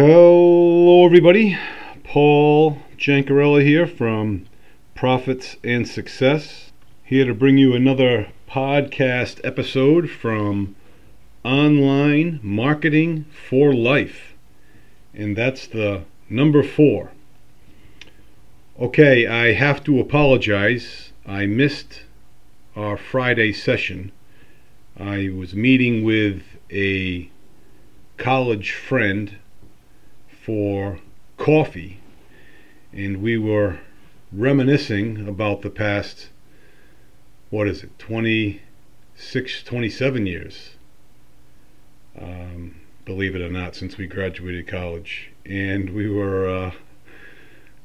[0.00, 1.58] Hello, everybody.
[2.04, 4.46] Paul Jancarella here from
[4.94, 6.70] Profits and Success.
[7.02, 10.76] Here to bring you another podcast episode from
[11.44, 14.34] Online Marketing for Life.
[15.14, 17.10] And that's the number four.
[18.78, 21.10] Okay, I have to apologize.
[21.26, 22.04] I missed
[22.76, 24.12] our Friday session.
[24.96, 27.32] I was meeting with a
[28.16, 29.38] college friend
[30.48, 30.98] for
[31.36, 32.00] coffee,
[32.90, 33.78] and we were
[34.32, 36.30] reminiscing about the past,
[37.50, 40.70] what is it, 26, 27 years,
[42.18, 45.30] um, believe it or not, since we graduated college.
[45.44, 46.70] And we were uh,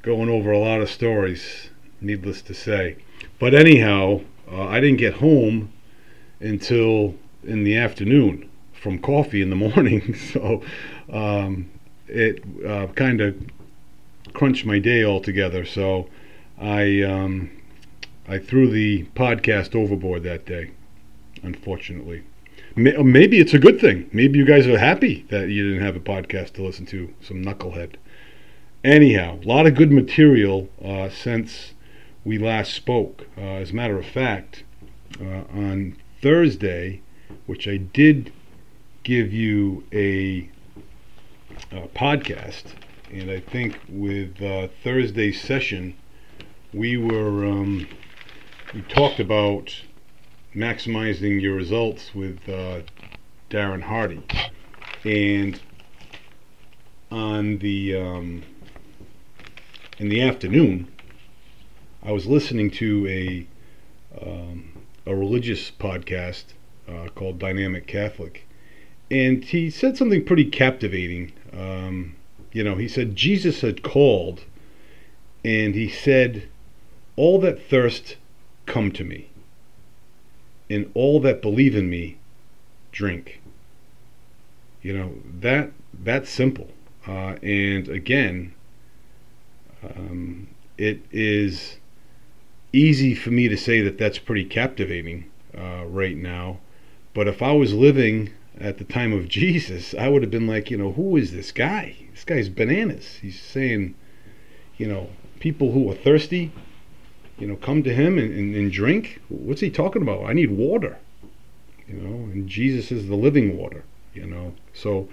[0.01, 1.69] going over a lot of stories,
[1.99, 2.95] needless to say.
[3.39, 5.73] But anyhow, uh, I didn't get home
[6.39, 10.15] until in the afternoon from coffee in the morning.
[10.15, 10.63] so
[11.11, 11.69] um,
[12.07, 13.35] it uh, kind of
[14.33, 15.65] crunched my day altogether.
[15.65, 16.07] So
[16.59, 17.51] I um,
[18.27, 20.71] I threw the podcast overboard that day,
[21.41, 22.23] unfortunately.
[22.75, 24.09] Maybe it's a good thing.
[24.11, 27.13] Maybe you guys are happy that you didn't have a podcast to listen to.
[27.21, 27.95] Some knucklehead.
[28.83, 31.73] Anyhow, a lot of good material uh, since
[32.25, 33.27] we last spoke.
[33.37, 34.63] Uh, as a matter of fact,
[35.21, 37.01] uh, on Thursday,
[37.45, 38.31] which I did
[39.03, 40.49] give you a
[41.71, 42.73] uh, podcast,
[43.11, 45.95] and I think with uh, Thursday's session,
[46.73, 47.87] we were um,
[48.73, 49.81] we talked about
[50.55, 52.81] maximizing your results with uh,
[53.49, 54.23] Darren Hardy,
[55.03, 55.59] and
[57.11, 58.43] on the um,
[59.99, 60.91] in the afternoon,
[62.01, 63.47] I was listening to a
[64.21, 66.45] um, a religious podcast
[66.87, 68.47] uh, called Dynamic Catholic,
[69.13, 71.31] and he said something pretty captivating.
[71.55, 72.15] Um,
[72.51, 74.43] you know, he said Jesus had called,
[75.45, 76.47] and he said,
[77.15, 78.17] "All that thirst,
[78.65, 79.29] come to me,
[80.67, 82.17] and all that believe in me,
[82.91, 83.39] drink."
[84.81, 86.69] You know that that's simple,
[87.07, 88.53] uh, and again,
[89.83, 91.77] um, it is
[92.73, 96.57] easy for me to say that that's pretty captivating uh, right now.
[97.13, 100.69] But if I was living at the time of Jesus, I would have been like,
[100.69, 101.95] you know, who is this guy?
[102.11, 103.19] This guy's bananas.
[103.21, 103.95] He's saying,
[104.77, 105.09] you know,
[105.39, 106.51] people who are thirsty,
[107.37, 109.21] you know, come to him and, and, and drink.
[109.29, 110.25] What's he talking about?
[110.25, 110.97] I need water.
[111.87, 114.53] You know, and Jesus is the living water, you know.
[114.73, 115.09] So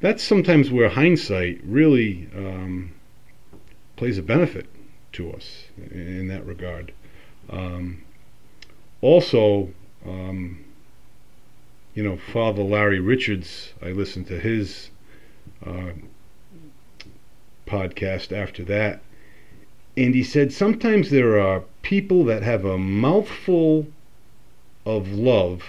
[0.00, 2.94] that's sometimes where hindsight really um,
[3.96, 4.66] plays a benefit
[5.12, 6.92] to us in that regard.
[7.50, 8.02] Um,
[9.00, 9.70] also,
[10.06, 10.63] um,
[11.94, 14.90] you know, Father Larry Richards, I listened to his
[15.64, 15.92] uh,
[17.66, 19.00] podcast after that,
[19.96, 23.86] and he said sometimes there are people that have a mouthful
[24.84, 25.62] of love,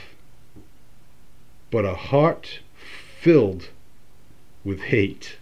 [1.69, 2.59] but a heart
[3.19, 3.69] filled
[4.63, 5.37] with hate.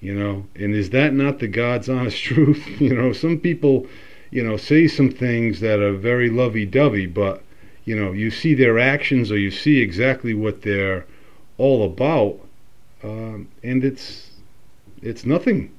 [0.00, 2.64] You know, and is that not the God's honest truth?
[2.80, 3.88] you know, some people,
[4.30, 7.42] you know, say some things that are very lovey dovey, but
[7.84, 11.04] you know, you see their actions or you see exactly what they're
[11.58, 12.40] all about,
[13.02, 14.30] um, and it's
[15.02, 15.70] it's nothing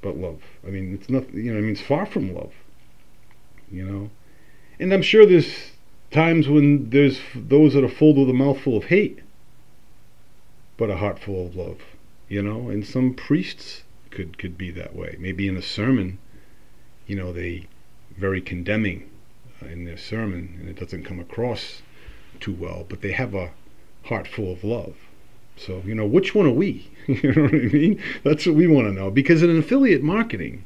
[0.00, 0.42] but love.
[0.66, 1.36] I mean, it's nothing.
[1.36, 2.52] You know, I mean, it's far from love.
[3.70, 4.10] You know,
[4.80, 5.72] and I'm sure there's
[6.10, 9.20] times when there's those that are full with a mouthful of hate,
[10.76, 11.78] but a heart full of love.
[12.28, 15.16] You know, and some priests could could be that way.
[15.18, 16.18] Maybe in a sermon,
[17.06, 17.68] you know, they
[18.18, 19.08] very condemning
[19.70, 21.82] in their sermon, and it doesn't come across
[22.40, 23.50] too well, but they have a
[24.04, 24.96] heart full of love.
[25.56, 26.90] So, you know, which one are we?
[27.06, 28.02] you know what I mean?
[28.24, 29.10] That's what we want to know.
[29.10, 30.64] Because in affiliate marketing,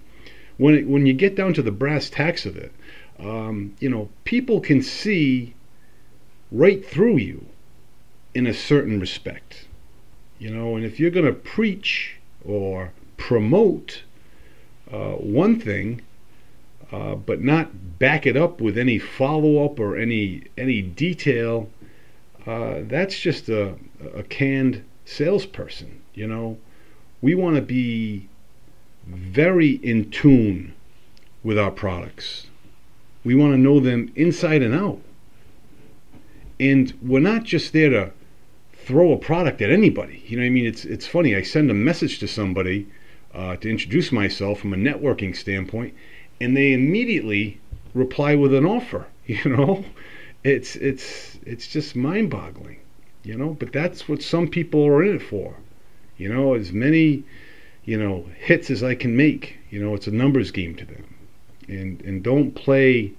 [0.59, 2.73] when it, when you get down to the brass tacks of it,
[3.19, 5.55] um, you know, people can see
[6.51, 7.47] right through you
[8.35, 9.67] in a certain respect.
[10.39, 14.03] You know, and if you're going to preach or promote
[14.91, 16.03] uh, one thing,
[16.93, 21.69] uh, but not back it up with any follow up or any any detail.
[22.47, 23.75] Uh, that's just a,
[24.15, 26.01] a canned salesperson.
[26.15, 26.59] You know,
[27.21, 28.29] we want to be
[29.07, 30.75] very in tune
[31.43, 32.47] with our products.
[33.25, 35.01] We want to know them inside and out.
[36.59, 38.13] And we're not just there to
[38.73, 40.23] throw a product at anybody.
[40.27, 40.67] You know what I mean?
[40.67, 41.35] It's it's funny.
[41.35, 42.87] I send a message to somebody
[43.35, 45.95] uh, to introduce myself from a networking standpoint,
[46.41, 47.61] and they immediately
[47.95, 49.07] reply with an offer.
[49.27, 49.85] You know,
[50.45, 52.79] it's it's it's just mind-boggling.
[53.25, 55.57] You know, but that's what some people are in it for.
[56.17, 57.25] You know, as many,
[57.85, 59.59] you know, hits as I can make.
[59.69, 61.13] You know, it's a numbers game to them.
[61.67, 63.15] And and don't play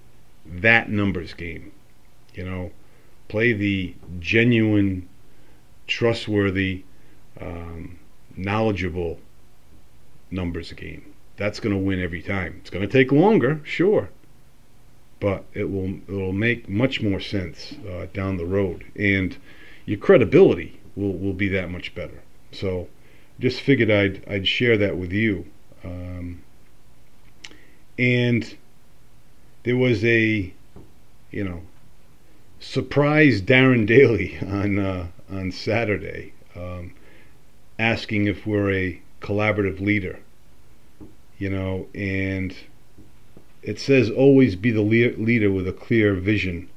[0.46, 1.74] that numbers game.
[2.34, 2.72] You know,
[3.28, 5.10] play the genuine,
[5.88, 6.84] trustworthy,
[7.42, 8.00] um,
[8.38, 9.19] knowledgeable
[10.31, 11.04] numbers game.
[11.38, 12.56] That's going to win every time.
[12.60, 14.10] It's going to take longer, sure,
[15.19, 19.38] but it will it will make much more sense uh, down the road, and
[19.86, 22.22] your credibility will will be that much better.
[22.51, 22.88] So,
[23.39, 25.45] just figured I'd I'd share that with you.
[25.84, 26.42] Um,
[28.00, 28.57] and
[29.63, 30.51] there was a,
[31.31, 31.62] you know,
[32.60, 36.95] surprise Darren Daily on uh, on Saturday, um,
[37.78, 40.19] asking if we're a collaborative leader
[41.38, 42.56] you know, and
[43.62, 46.69] it says always be the le- leader with a clear vision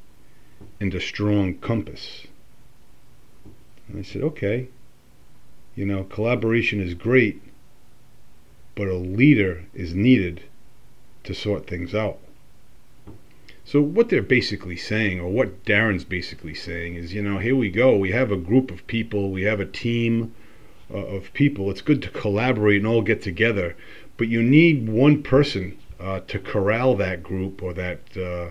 [0.80, 2.26] and a strong compass.
[3.88, 4.68] And I said, okay,
[5.74, 7.40] you know, collaboration is great,
[8.74, 10.42] but a leader is needed
[11.24, 12.18] to sort things out.
[13.64, 17.70] So what they're basically saying, or what Darren's basically saying, is, you know, here we
[17.70, 17.96] go.
[17.96, 19.30] We have a group of people.
[19.30, 20.34] We have a team
[20.92, 21.70] uh, of people.
[21.70, 23.76] It's good to collaborate and all get together
[24.20, 28.50] but you need one person uh, to corral that group or that uh,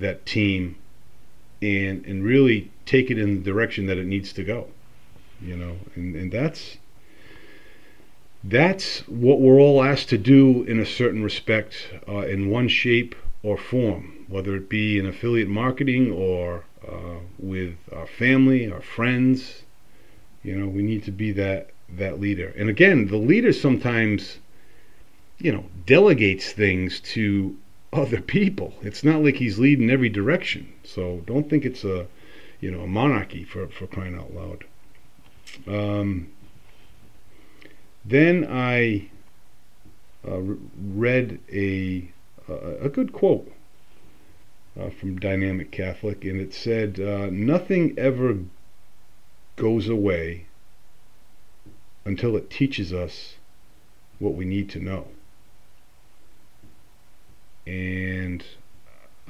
[0.00, 0.74] that team
[1.62, 4.66] and and really take it in the direction that it needs to go
[5.40, 6.78] you know and, and that's
[8.42, 13.14] that's what we're all asked to do in a certain respect uh, in one shape
[13.44, 19.62] or form whether it be in affiliate marketing or uh, with our family our friends
[20.42, 22.52] you know we need to be that that leader.
[22.56, 24.38] And again the leader sometimes
[25.38, 27.56] you know, delegates things to
[27.92, 28.74] other people.
[28.82, 30.72] It's not like he's leading every direction.
[30.84, 32.06] So don't think it's a,
[32.60, 34.64] you know, a monarchy for, for crying out loud.
[35.66, 36.32] Um,
[38.04, 39.10] then I
[40.26, 42.10] uh, read a,
[42.48, 43.50] a, a good quote
[44.78, 48.38] uh, from Dynamic Catholic, and it said, uh, Nothing ever
[49.56, 50.46] goes away
[52.04, 53.34] until it teaches us
[54.18, 55.08] what we need to know.
[57.68, 58.42] And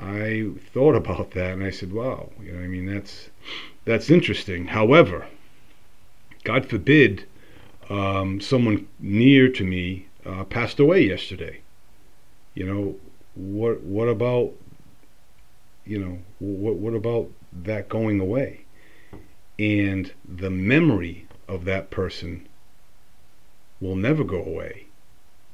[0.01, 3.31] I thought about that and I said, wow, you know, I mean, that's,
[3.85, 4.69] that's interesting.
[4.69, 5.27] However,
[6.45, 7.27] God forbid
[7.91, 11.63] um, someone near to me uh, passed away yesterday.
[12.55, 12.97] You know,
[13.35, 14.53] what, what about,
[15.85, 18.67] you know, what, what about that going away?
[19.59, 22.47] And the memory of that person
[23.81, 24.87] will never go away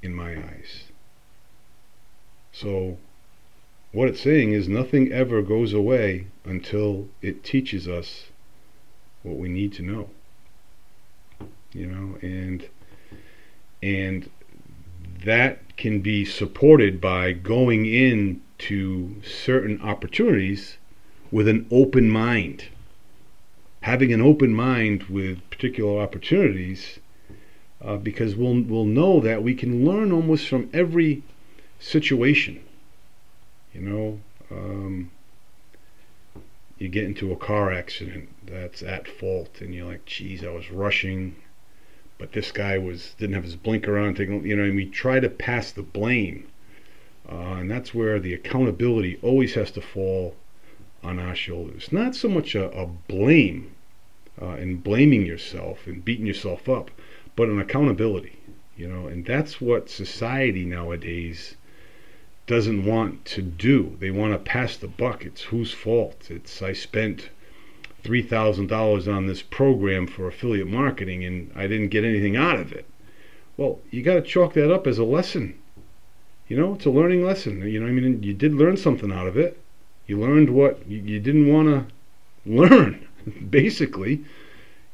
[0.02, 0.84] in my eyes.
[2.54, 2.98] So,
[3.90, 8.26] what it's saying is nothing ever goes away until it teaches us
[9.24, 10.10] what we need to know.
[11.72, 12.68] You know, and
[13.82, 14.30] and
[15.24, 20.78] that can be supported by going in to certain opportunities
[21.32, 22.66] with an open mind.
[23.80, 27.00] Having an open mind with particular opportunities,
[27.82, 31.24] uh, because we'll we'll know that we can learn almost from every
[31.78, 32.64] situation.
[33.72, 35.10] You know, um,
[36.78, 40.70] you get into a car accident that's at fault, and you're like, "Geez, I was
[40.70, 41.36] rushing,
[42.18, 45.20] but this guy was didn't have his blinker on." Taking, you know, and we try
[45.20, 46.46] to pass the blame,
[47.28, 50.36] uh, and that's where the accountability always has to fall
[51.02, 51.93] on our shoulders.
[51.93, 53.74] Not so much a, a blame
[54.40, 56.90] uh, and blaming yourself and beating yourself up,
[57.36, 58.38] but an accountability.
[58.76, 61.56] You know, and that's what society nowadays
[62.46, 63.96] doesn't want to do.
[64.01, 65.24] They want to pass the buck.
[65.24, 66.31] It's whose fault?
[66.31, 67.31] It's I spent
[68.03, 72.60] three thousand dollars on this program for affiliate marketing and I didn't get anything out
[72.60, 72.86] of it.
[73.56, 75.58] Well, you got to chalk that up as a lesson.
[76.48, 77.63] You know, it's a learning lesson.
[77.63, 79.58] You know, I mean, you did learn something out of it.
[80.06, 81.86] You learned what you didn't want to
[82.44, 83.08] learn,
[83.51, 84.24] basically.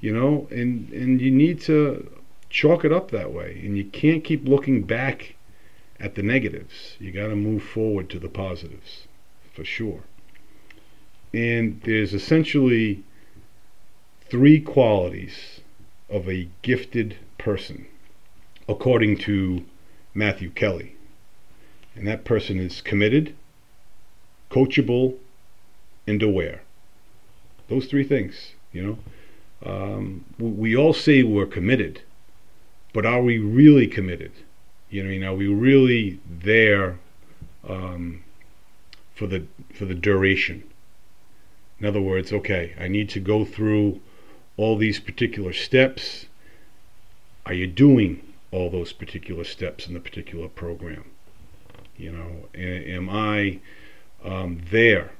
[0.00, 2.08] You know, and and you need to
[2.48, 3.60] chalk it up that way.
[3.64, 5.34] And you can't keep looking back
[6.00, 6.96] at the negatives.
[6.98, 9.06] You got to move forward to the positives,
[9.52, 10.02] for sure.
[11.32, 13.04] And there's essentially
[14.28, 15.60] three qualities
[16.08, 17.86] of a gifted person,
[18.68, 19.64] according to
[20.14, 20.96] Matthew Kelly.
[21.94, 23.34] And that person is committed,
[24.50, 25.16] coachable,
[26.06, 26.62] and aware.
[27.68, 28.98] Those three things, you know.
[29.62, 32.00] Um, we all say we're committed,
[32.94, 34.32] but are we really committed?
[34.90, 36.98] You know, know, we really there
[37.68, 38.24] um,
[39.14, 40.64] for the for the duration.
[41.78, 44.00] In other words, okay, I need to go through
[44.56, 46.26] all these particular steps.
[47.46, 48.20] are you doing
[48.50, 51.04] all those particular steps in the particular program?
[51.96, 53.60] You know, am I
[54.24, 55.12] um, there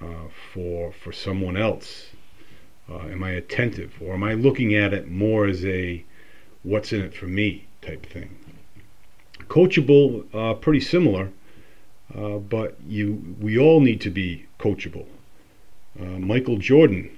[0.00, 2.10] uh, for for someone else?
[2.88, 6.04] Uh, am I attentive, or am I looking at it more as a
[6.62, 8.41] what's in it for me type thing?
[9.48, 11.30] Coachable, uh, pretty similar,
[12.14, 15.06] uh, but you we all need to be coachable.
[15.98, 17.10] Uh, Michael Jordan,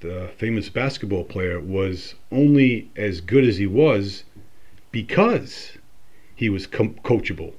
[0.00, 4.24] the famous basketball player, was only as good as he was
[4.90, 5.72] because
[6.34, 7.52] he was com- coachable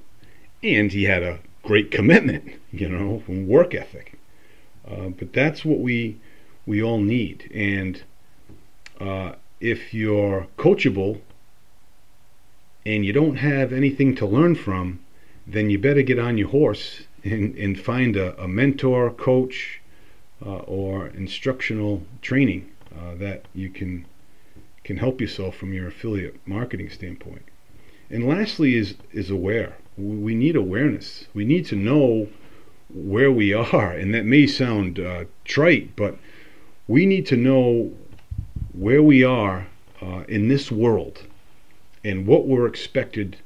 [0.62, 4.18] and he had a great commitment, you know, and work ethic.
[4.86, 6.18] Uh, but that's what we
[6.66, 7.50] we all need.
[7.54, 8.02] And
[9.00, 11.20] uh, if you're coachable
[12.84, 15.00] and you don't have anything to learn from,
[15.46, 19.80] then you better get on your horse and, and find a, a mentor, coach,
[20.44, 24.04] uh, or instructional training uh, that you can
[24.84, 27.44] can help yourself from your affiliate marketing standpoint.
[28.10, 29.76] And lastly is is aware.
[29.96, 31.26] We need awareness.
[31.34, 32.28] We need to know
[32.92, 36.18] where we are, and that may sound uh, trite, but
[36.88, 37.92] we need to know
[38.72, 39.68] where we are
[40.02, 41.22] uh, in this world
[42.04, 43.36] and what we're expected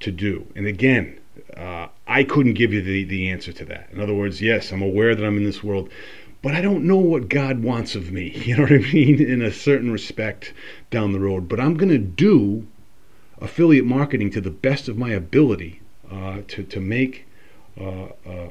[0.00, 0.46] to do.
[0.54, 1.18] And again,
[1.56, 3.88] uh, I couldn't give you the, the answer to that.
[3.92, 5.90] In other words, yes, I'm aware that I'm in this world,
[6.42, 8.30] but I don't know what God wants of me.
[8.44, 9.20] You know what I mean?
[9.20, 10.52] In a certain respect
[10.90, 11.48] down the road.
[11.48, 12.66] But I'm going to do
[13.40, 15.80] affiliate marketing to the best of my ability
[16.10, 17.26] uh, to, to make
[17.80, 18.48] uh, a,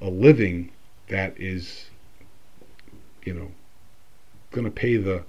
[0.00, 0.70] a living
[1.08, 1.86] that is,
[3.24, 3.50] you know,
[4.52, 5.24] going to pay the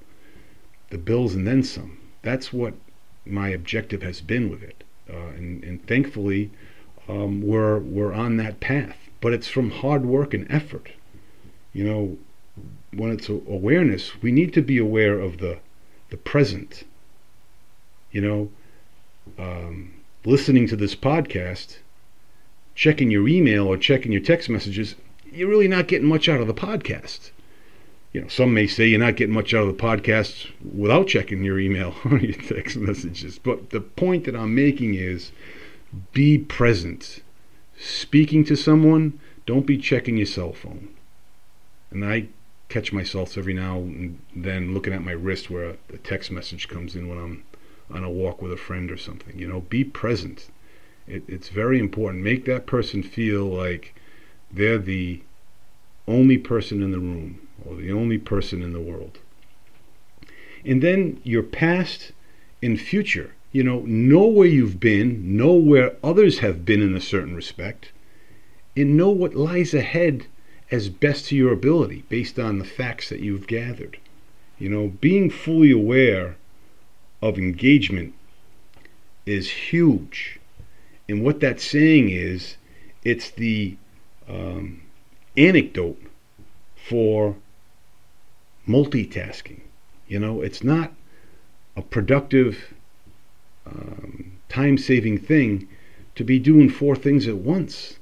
[0.91, 1.97] the bills and then some.
[2.21, 2.73] That's what
[3.25, 6.51] my objective has been with it, uh, and, and thankfully,
[7.07, 8.97] um, we're we're on that path.
[9.19, 10.91] But it's from hard work and effort.
[11.73, 12.17] You know,
[12.93, 15.59] when it's awareness, we need to be aware of the
[16.09, 16.83] the present.
[18.11, 18.51] You know,
[19.37, 19.93] um,
[20.25, 21.77] listening to this podcast,
[22.75, 24.95] checking your email or checking your text messages,
[25.31, 27.31] you're really not getting much out of the podcast
[28.13, 31.43] you know, some may say you're not getting much out of the podcast without checking
[31.43, 33.39] your email or your text messages.
[33.39, 35.31] But the point that I'm making is
[36.11, 37.21] be present.
[37.79, 40.89] Speaking to someone, don't be checking your cell phone.
[41.89, 42.27] And I
[42.69, 46.95] catch myself every now and then looking at my wrist where a, text message comes
[46.95, 47.43] in when I'm
[47.89, 49.37] on a walk with a friend or something.
[49.37, 50.49] You know, be present.
[51.07, 52.23] It, it's very important.
[52.23, 53.95] Make that person feel like
[54.51, 55.21] they're the
[56.07, 59.19] only person in the room or the only person in the world.
[60.65, 62.11] And then your past
[62.61, 63.33] and future.
[63.51, 67.91] You know, know where you've been, know where others have been in a certain respect,
[68.77, 70.27] and know what lies ahead
[70.69, 73.97] as best to your ability based on the facts that you've gathered.
[74.57, 76.37] You know, being fully aware
[77.21, 78.13] of engagement
[79.25, 80.39] is huge.
[81.09, 82.55] And what that's saying is
[83.03, 83.75] it's the
[84.29, 84.83] um,
[85.35, 86.01] anecdote
[86.75, 87.35] for
[88.67, 89.61] multitasking.
[90.07, 90.93] You know, it's not
[91.75, 92.73] a productive,
[93.65, 95.67] um, time saving thing
[96.15, 97.97] to be doing four things at once.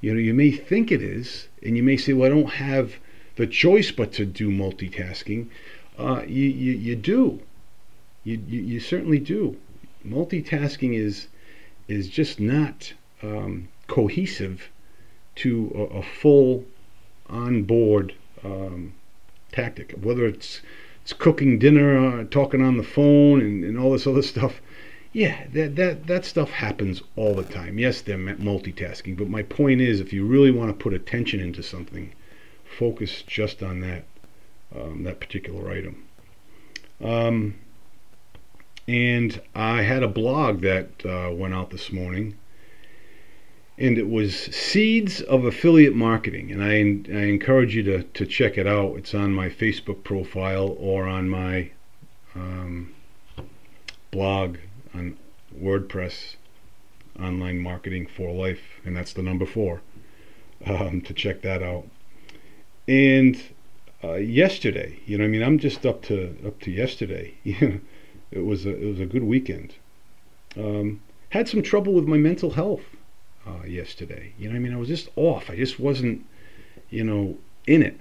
[0.00, 2.94] You know, you may think it is, and you may say, well, I don't have
[3.36, 5.48] the choice but to do multitasking.
[5.98, 7.40] Uh, you, you, you do.
[8.24, 9.56] You, you, you certainly do.
[10.06, 11.28] Multitasking is,
[11.88, 14.68] is just not um, cohesive
[15.36, 16.64] to a, a full
[17.28, 18.92] on board um,
[19.52, 19.92] tactic.
[19.92, 20.60] Whether it's
[21.02, 24.60] it's cooking dinner, uh, talking on the phone, and, and all this other stuff.
[25.12, 27.78] Yeah, that, that that stuff happens all the time.
[27.78, 31.62] Yes, they're multitasking, but my point is, if you really want to put attention into
[31.62, 32.12] something,
[32.78, 34.04] focus just on that
[34.76, 36.04] um, that particular item.
[37.02, 37.54] Um,
[38.86, 42.36] and I had a blog that uh, went out this morning
[43.78, 46.50] and it was Seeds of Affiliate Marketing.
[46.50, 48.96] And I, I encourage you to, to check it out.
[48.96, 51.70] It's on my Facebook profile or on my
[52.34, 52.92] um,
[54.10, 54.56] blog
[54.92, 55.16] on
[55.56, 56.34] WordPress,
[57.20, 59.80] Online Marketing for Life, and that's the number four
[60.66, 61.86] um, to check that out.
[62.88, 63.40] And
[64.02, 67.34] uh, yesterday, you know, I mean, I'm just up to up to yesterday.
[67.44, 69.74] it was a, it was a good weekend.
[70.56, 72.82] Um, had some trouble with my mental health
[73.48, 74.32] uh, yesterday.
[74.38, 75.50] You know, I mean, I was just off.
[75.50, 76.24] I just wasn't,
[76.90, 77.36] you know,
[77.66, 77.98] in it.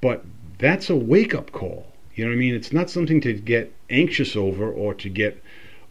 [0.00, 0.24] But
[0.58, 1.86] that's a wake up call.
[2.14, 2.54] You know what I mean?
[2.54, 5.42] It's not something to get anxious over or to get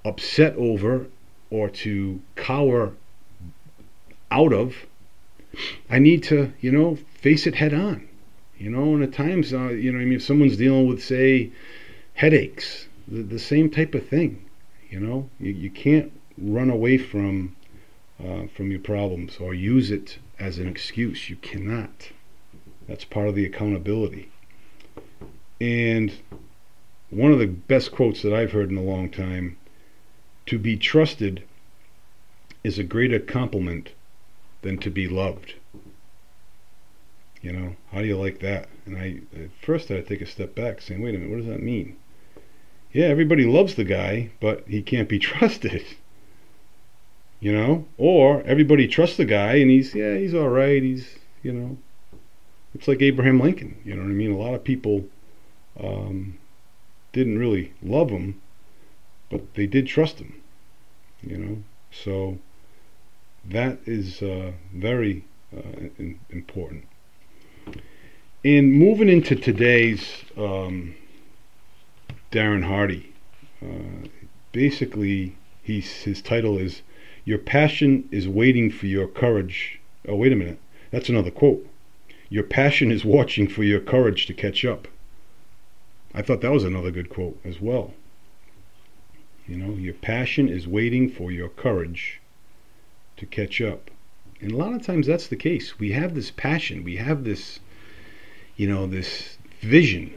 [0.03, 1.07] upset over
[1.49, 2.93] or to cower
[4.29, 4.75] out of.
[5.89, 8.07] I need to, you know, face it head on.
[8.57, 11.51] You know, and at times, uh, you know, I mean, if someone's dealing with, say,
[12.15, 14.43] headaches, the, the same type of thing.
[14.89, 17.55] You know, you, you can't run away from
[18.23, 21.29] uh, from your problems or use it as an excuse.
[21.29, 22.11] You cannot.
[22.87, 24.29] That's part of the accountability.
[25.59, 26.13] And
[27.09, 29.57] one of the best quotes that I've heard in a long time
[30.45, 31.43] to be trusted
[32.63, 33.91] is a greater compliment
[34.61, 35.55] than to be loved.
[37.41, 38.67] You know, how do you like that?
[38.85, 41.47] And I, at first, I take a step back saying, wait a minute, what does
[41.47, 41.97] that mean?
[42.91, 45.85] Yeah, everybody loves the guy, but he can't be trusted.
[47.39, 47.85] You know?
[47.97, 50.81] Or everybody trusts the guy and he's, yeah, he's all right.
[50.81, 51.77] He's, you know,
[52.73, 53.79] it's like Abraham Lincoln.
[53.83, 54.31] You know what I mean?
[54.31, 55.05] A lot of people
[55.79, 56.37] um,
[57.13, 58.41] didn't really love him,
[59.29, 60.41] but they did trust him.
[61.21, 61.63] You know?
[61.91, 62.39] So
[63.45, 65.23] that is uh, very
[65.55, 66.85] uh, in, important.
[68.43, 70.05] In moving into today's
[70.37, 70.95] um,
[72.31, 73.13] Darren Hardy,
[73.61, 74.07] uh,
[74.51, 76.81] basically he's, his title is
[77.27, 80.59] "Your passion is waiting for your courage." Oh, wait a minute,
[80.91, 81.67] that's another quote.
[82.29, 84.87] Your passion is watching for your courage to catch up.
[86.13, 87.93] I thought that was another good quote as well.
[89.45, 92.21] You know, your passion is waiting for your courage
[93.17, 93.91] to catch up.
[94.39, 95.77] And a lot of times that's the case.
[95.77, 97.59] We have this passion, we have this,
[98.55, 100.13] you know, this vision,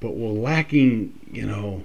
[0.00, 1.84] but we're lacking, you know,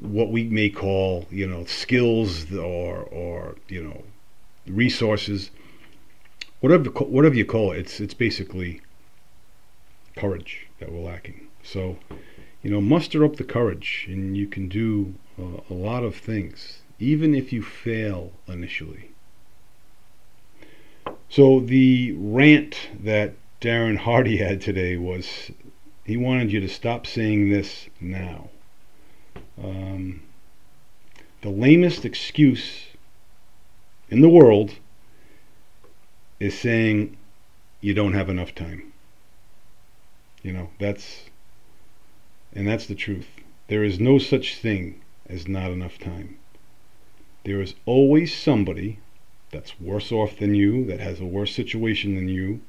[0.00, 4.04] what we may call, you know, skills or, or you know,
[4.66, 5.50] resources.
[6.60, 8.80] Whatever, whatever you call it, it's, it's basically
[10.16, 11.46] courage that we're lacking.
[11.62, 11.98] So,
[12.62, 17.34] you know, muster up the courage and you can do a lot of things even
[17.34, 19.10] if you fail initially.
[21.28, 25.50] So the rant that Darren Hardy had today was
[26.04, 28.50] he wanted you to stop saying this now.
[29.62, 30.22] Um,
[31.42, 32.86] the lamest excuse
[34.08, 34.74] in the world
[36.38, 37.16] is saying
[37.80, 38.92] you don't have enough time.
[40.42, 41.24] You know, that's,
[42.54, 43.26] and that's the truth.
[43.66, 46.38] There is no such thing as not enough time.
[47.44, 48.98] There is always somebody
[49.50, 52.60] that's worse off than you, that has a worse situation than you,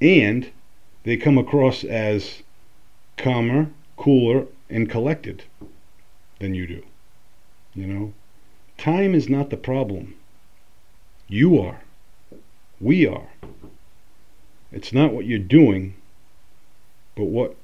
[0.00, 0.50] and
[1.04, 2.42] they come across as
[3.16, 5.44] calmer, cooler, and collected
[6.42, 6.82] than you do.
[7.74, 8.12] You know?
[8.76, 10.14] Time is not the problem.
[11.28, 11.80] You are.
[12.80, 13.28] We are.
[14.72, 15.94] It's not what you're doing,
[17.14, 17.56] but what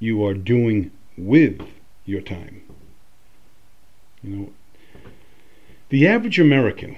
[0.00, 1.62] you are doing with
[2.04, 2.62] your time.
[4.22, 4.52] You know,
[5.88, 6.96] the average American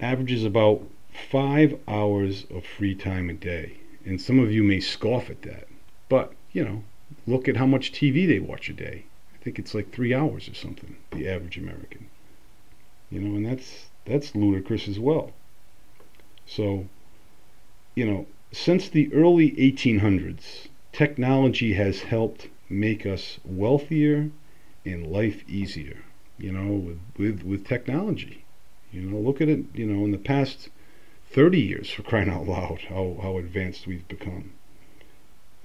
[0.00, 0.82] averages about
[1.30, 3.74] five hours of free time a day.
[4.06, 5.68] And some of you may scoff at that.
[6.08, 6.84] But, you know,
[7.26, 9.04] look at how much TV they watch a day.
[9.40, 12.08] I think it's like three hours or something, the average American.
[13.10, 15.32] You know, and that's that's ludicrous as well.
[16.46, 16.86] So,
[17.94, 24.30] you know, since the early 1800s, technology has helped make us wealthier
[24.84, 26.02] and life easier
[26.40, 28.44] you know, with, with, with technology.
[28.92, 30.70] You know, look at it, you know, in the past
[31.32, 34.52] 30 years, for crying out loud, how, how advanced we've become.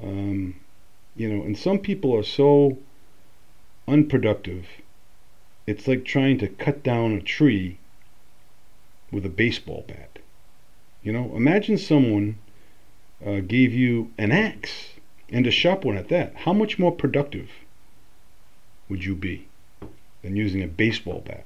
[0.04, 0.60] Um,
[1.16, 2.78] you know, and some people are so
[3.88, 4.66] unproductive,
[5.68, 7.78] it's like trying to cut down a tree
[9.12, 10.20] with a baseball bat.
[11.04, 12.38] You know, imagine someone
[13.26, 14.94] uh, gave you an axe
[15.30, 16.36] and a sharp one at that.
[16.36, 17.50] How much more productive
[18.90, 19.48] would you be?
[20.26, 21.46] than using a baseball bat?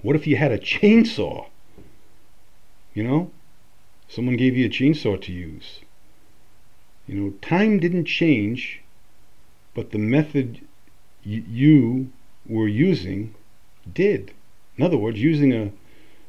[0.00, 1.48] What if you had a chainsaw?
[2.94, 3.30] You know,
[4.08, 5.80] someone gave you a chainsaw to use.
[7.06, 8.80] You know, time didn't change,
[9.74, 10.62] but the method
[11.24, 12.10] you
[12.46, 13.34] were using
[13.92, 14.32] did.
[14.76, 15.70] In other words, using a,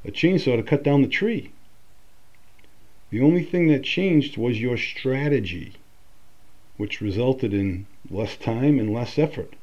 [0.05, 1.51] a chainsaw to cut down the tree.
[3.09, 5.73] The only thing that changed was your strategy,
[6.77, 9.53] which resulted in less time and less effort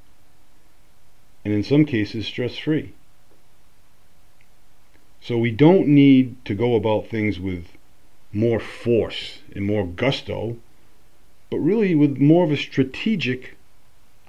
[1.44, 2.92] and in some cases stress free.
[5.20, 7.66] So we don't need to go about things with
[8.32, 10.56] more force and more gusto,
[11.50, 13.56] but really with more of a strategic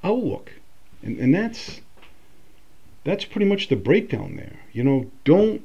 [0.04, 0.54] outlook.
[1.04, 1.82] And, and that's
[3.04, 4.60] that's pretty much the breakdown there.
[4.72, 5.64] You know, don't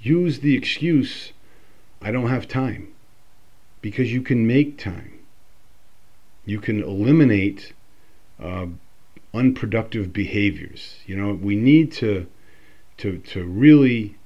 [0.00, 1.32] use the excuse
[2.00, 2.94] I don't have time
[3.80, 5.18] because you can make time.
[6.44, 7.72] You can eliminate
[8.40, 8.66] uh,
[9.34, 10.96] unproductive behaviors.
[11.06, 12.26] You know, we need to
[12.98, 14.16] to to really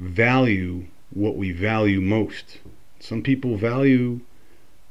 [0.00, 2.58] value what we value most.
[3.00, 4.20] Some people value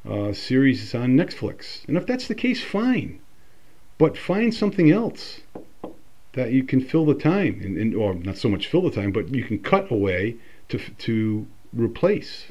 [0.07, 3.19] uh, series on Netflix, and if that's the case, fine.
[4.01, 5.41] But find something else
[6.33, 9.11] that you can fill the time, and, and or not so much fill the time,
[9.11, 10.35] but you can cut away
[10.69, 12.47] to to replace.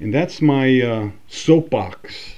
[0.00, 2.34] And that's my uh, soapbox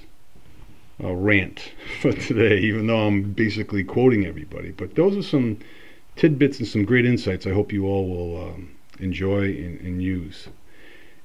[1.03, 4.73] uh, rant for today, even though I'm basically quoting everybody.
[4.73, 5.59] But those are some
[6.17, 10.49] tidbits and some great insights I hope you all will um, enjoy and, and use.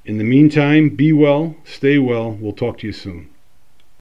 [0.05, 2.31] In the meantime, be well, stay well.
[2.31, 3.29] We'll talk to you soon.